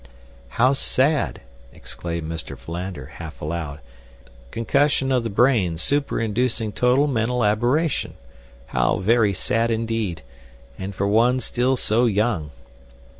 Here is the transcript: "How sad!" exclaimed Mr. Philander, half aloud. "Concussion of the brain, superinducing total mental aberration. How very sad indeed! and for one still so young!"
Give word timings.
"How 0.57 0.73
sad!" 0.73 1.41
exclaimed 1.71 2.27
Mr. 2.27 2.57
Philander, 2.57 3.05
half 3.05 3.39
aloud. 3.39 3.81
"Concussion 4.49 5.11
of 5.11 5.23
the 5.23 5.29
brain, 5.29 5.75
superinducing 5.77 6.73
total 6.73 7.05
mental 7.05 7.43
aberration. 7.43 8.15
How 8.65 8.97
very 8.97 9.35
sad 9.35 9.69
indeed! 9.69 10.23
and 10.79 10.95
for 10.95 11.05
one 11.05 11.39
still 11.39 11.75
so 11.77 12.05
young!" 12.05 12.49